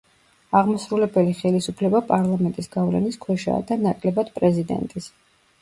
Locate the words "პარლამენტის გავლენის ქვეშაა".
2.13-3.63